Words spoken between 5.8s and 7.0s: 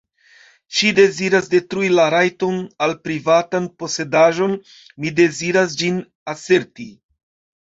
ĝin aserti.